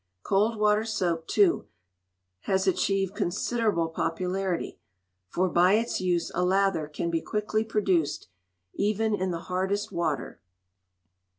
Cold 0.23 0.57
water 0.57 0.83
soap, 0.83 1.27
too, 1.27 1.67
has 2.45 2.65
achieved 2.65 3.13
considerable 3.13 3.87
popularity, 3.89 4.79
for 5.27 5.47
by 5.47 5.73
its 5.73 6.01
use 6.01 6.31
a 6.33 6.43
lather 6.43 6.87
can 6.87 7.11
be 7.11 7.21
quickly 7.21 7.63
produced, 7.63 8.27
even 8.73 9.13
in 9.13 9.29
the 9.29 9.41
hardest 9.41 9.91
water. 9.91 10.41